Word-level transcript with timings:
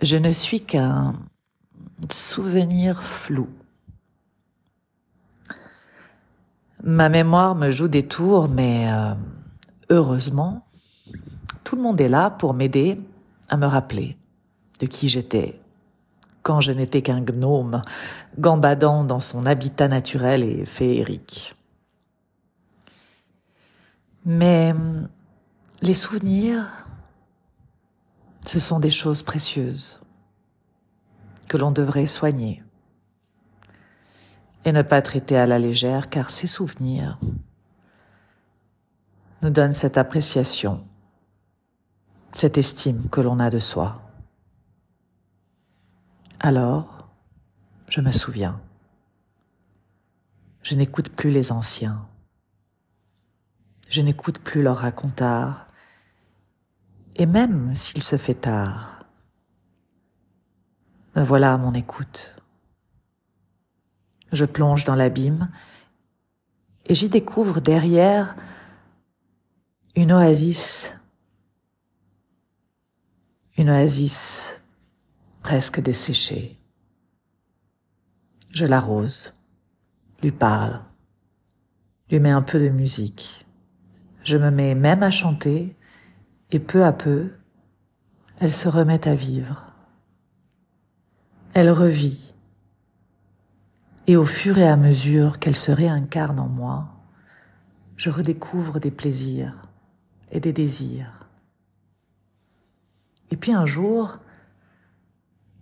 je 0.00 0.16
ne 0.16 0.30
suis 0.30 0.60
qu'un 0.60 1.14
souvenir 2.10 3.02
flou. 3.02 3.48
Ma 6.82 7.08
mémoire 7.08 7.54
me 7.54 7.70
joue 7.70 7.88
des 7.88 8.06
tours, 8.06 8.48
mais 8.48 8.86
euh, 8.92 9.14
heureusement, 9.90 10.66
tout 11.64 11.76
le 11.76 11.82
monde 11.82 12.00
est 12.00 12.08
là 12.08 12.30
pour 12.30 12.54
m'aider 12.54 13.00
à 13.48 13.56
me 13.56 13.66
rappeler 13.66 14.16
de 14.78 14.86
qui 14.86 15.08
j'étais 15.08 15.60
quand 16.42 16.60
je 16.60 16.70
n'étais 16.70 17.02
qu'un 17.02 17.22
gnome 17.22 17.82
gambadant 18.38 19.02
dans 19.02 19.18
son 19.18 19.46
habitat 19.46 19.88
naturel 19.88 20.44
et 20.44 20.64
féerique. 20.64 21.56
Mais 24.24 24.72
les 25.82 25.94
souvenirs, 25.94 26.85
ce 28.46 28.60
sont 28.60 28.78
des 28.78 28.90
choses 28.90 29.22
précieuses 29.22 30.00
que 31.48 31.56
l'on 31.56 31.70
devrait 31.70 32.06
soigner 32.06 32.62
et 34.64 34.72
ne 34.72 34.82
pas 34.82 35.02
traiter 35.02 35.36
à 35.36 35.46
la 35.46 35.58
légère 35.58 36.10
car 36.10 36.30
ces 36.30 36.46
souvenirs 36.46 37.18
nous 39.42 39.50
donnent 39.50 39.74
cette 39.74 39.98
appréciation, 39.98 40.84
cette 42.32 42.58
estime 42.58 43.08
que 43.10 43.20
l'on 43.20 43.38
a 43.38 43.50
de 43.50 43.58
soi. 43.58 44.02
Alors, 46.40 47.08
je 47.88 48.00
me 48.00 48.10
souviens. 48.10 48.60
Je 50.62 50.74
n'écoute 50.74 51.10
plus 51.10 51.30
les 51.30 51.52
anciens. 51.52 52.06
Je 53.88 54.02
n'écoute 54.02 54.38
plus 54.38 54.62
leurs 54.62 54.78
racontards. 54.78 55.65
Et 57.18 57.24
même 57.24 57.74
s'il 57.74 58.02
se 58.02 58.18
fait 58.18 58.34
tard, 58.34 59.06
me 61.14 61.22
voilà 61.22 61.54
à 61.54 61.56
mon 61.56 61.72
écoute. 61.72 62.36
Je 64.32 64.44
plonge 64.44 64.84
dans 64.84 64.94
l'abîme 64.94 65.48
et 66.84 66.94
j'y 66.94 67.08
découvre 67.08 67.60
derrière 67.60 68.36
une 69.94 70.12
oasis, 70.12 70.94
une 73.56 73.70
oasis 73.70 74.60
presque 75.42 75.80
desséchée. 75.80 76.58
Je 78.52 78.66
l'arrose, 78.66 79.32
lui 80.22 80.32
parle, 80.32 80.82
lui 82.10 82.20
mets 82.20 82.30
un 82.30 82.42
peu 82.42 82.60
de 82.60 82.68
musique. 82.68 83.46
Je 84.22 84.36
me 84.36 84.50
mets 84.50 84.74
même 84.74 85.02
à 85.02 85.10
chanter 85.10 85.74
et 86.50 86.60
peu 86.60 86.84
à 86.84 86.92
peu, 86.92 87.32
elle 88.38 88.54
se 88.54 88.68
remet 88.68 89.08
à 89.08 89.14
vivre. 89.14 89.66
Elle 91.54 91.70
revit. 91.70 92.32
Et 94.06 94.16
au 94.16 94.24
fur 94.24 94.58
et 94.58 94.68
à 94.68 94.76
mesure 94.76 95.38
qu'elle 95.38 95.56
se 95.56 95.72
réincarne 95.72 96.38
en 96.38 96.48
moi, 96.48 96.88
je 97.96 98.10
redécouvre 98.10 98.78
des 98.78 98.90
plaisirs 98.90 99.68
et 100.30 100.38
des 100.38 100.52
désirs. 100.52 101.26
Et 103.30 103.36
puis 103.36 103.52
un 103.52 103.66
jour, 103.66 104.18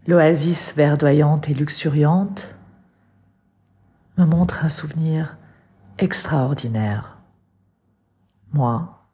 l'oasis 0.06 0.74
verdoyante 0.74 1.48
et 1.48 1.54
luxuriante 1.54 2.56
me 4.18 4.24
montre 4.24 4.64
un 4.64 4.68
souvenir 4.68 5.38
extraordinaire. 5.98 7.18
Moi, 8.52 9.08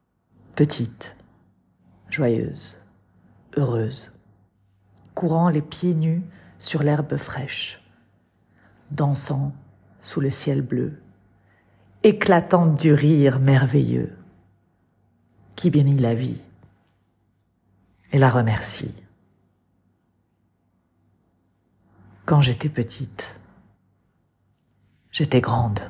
petite, 0.57 1.17
joyeuse, 2.11 2.81
heureuse, 3.57 4.13
courant 5.15 5.49
les 5.49 5.63
pieds 5.63 5.95
nus 5.95 6.23
sur 6.59 6.83
l'herbe 6.83 7.17
fraîche, 7.17 7.83
dansant 8.91 9.53
sous 10.01 10.21
le 10.21 10.31
ciel 10.31 10.63
bleu, 10.63 11.01
éclatante 12.03 12.79
du 12.79 12.93
rire 12.93 13.39
merveilleux, 13.39 14.17
qui 15.57 15.71
bénit 15.71 15.99
la 15.99 16.15
vie 16.15 16.45
et 18.13 18.19
la 18.19 18.31
remercie. 18.31 18.95
Quand 22.25 22.41
j'étais 22.41 22.69
petite, 22.69 23.39
j'étais 25.11 25.41
grande. 25.41 25.81